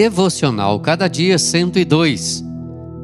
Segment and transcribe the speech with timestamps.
[0.00, 2.44] Devocional Cada Dia 102.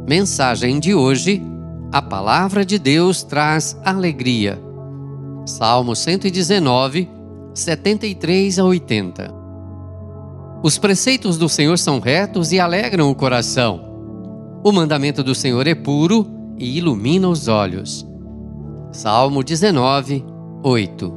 [0.06, 1.42] Mensagem de hoje:
[1.90, 4.62] A palavra de Deus traz alegria.
[5.44, 7.10] Salmo 119,
[7.52, 9.34] 73 a 80.
[10.62, 13.80] Os preceitos do Senhor são retos e alegram o coração.
[14.62, 16.24] O mandamento do Senhor é puro
[16.56, 18.06] e ilumina os olhos.
[18.92, 20.24] Salmo 19,
[20.62, 21.12] 8.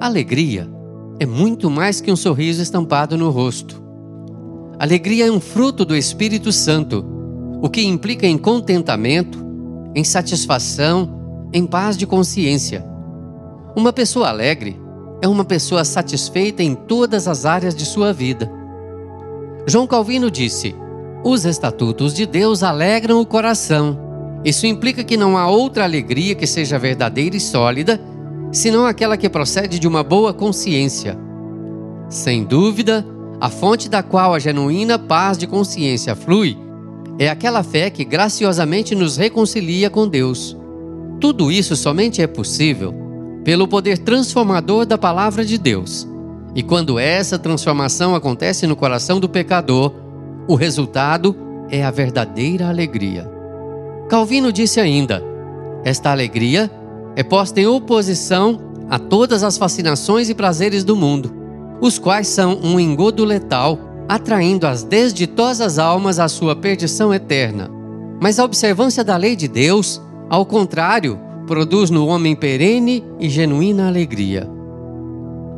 [0.00, 0.68] Alegria
[1.20, 3.83] é muito mais que um sorriso estampado no rosto.
[4.84, 7.02] Alegria é um fruto do Espírito Santo,
[7.62, 9.42] o que implica em contentamento,
[9.94, 12.84] em satisfação, em paz de consciência.
[13.74, 14.78] Uma pessoa alegre
[15.22, 18.52] é uma pessoa satisfeita em todas as áreas de sua vida.
[19.66, 20.76] João Calvino disse:
[21.24, 23.98] Os estatutos de Deus alegram o coração.
[24.44, 27.98] Isso implica que não há outra alegria que seja verdadeira e sólida,
[28.52, 31.18] senão aquela que procede de uma boa consciência.
[32.10, 36.56] Sem dúvida, a fonte da qual a genuína paz de consciência flui
[37.18, 40.56] é aquela fé que graciosamente nos reconcilia com Deus.
[41.20, 42.94] Tudo isso somente é possível
[43.44, 46.08] pelo poder transformador da palavra de Deus.
[46.54, 49.92] E quando essa transformação acontece no coração do pecador,
[50.48, 51.36] o resultado
[51.70, 53.30] é a verdadeira alegria.
[54.08, 55.22] Calvino disse ainda:
[55.84, 56.70] esta alegria
[57.14, 61.32] é posta em oposição a todas as fascinações e prazeres do mundo,
[61.80, 67.70] os quais são um engodo letal, atraindo as desditosas almas à sua perdição eterna.
[68.20, 70.00] Mas a observância da lei de Deus,
[70.30, 74.48] ao contrário, produz no homem perene e genuína alegria.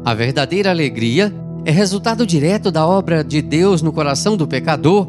[0.05, 5.09] A verdadeira alegria é resultado direto da obra de Deus no coração do pecador,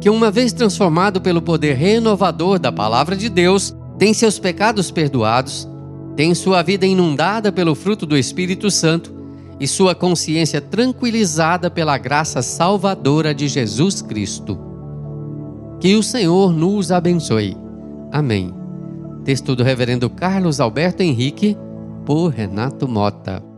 [0.00, 5.68] que, uma vez transformado pelo poder renovador da palavra de Deus, tem seus pecados perdoados,
[6.16, 9.21] tem sua vida inundada pelo fruto do Espírito Santo
[9.62, 14.58] e sua consciência tranquilizada pela graça salvadora de Jesus Cristo.
[15.78, 17.56] Que o Senhor nos abençoe.
[18.10, 18.52] Amém.
[19.24, 21.56] Texto do Reverendo Carlos Alberto Henrique,
[22.04, 23.51] por Renato Mota.